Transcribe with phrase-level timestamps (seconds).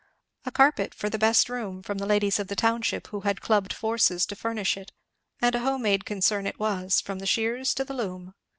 [0.47, 3.71] A carpet for the best room from the ladies of the township, who had clubbed
[3.71, 4.91] forces to furnish it;
[5.39, 8.33] and a home made concern it was, from the shears to the loom.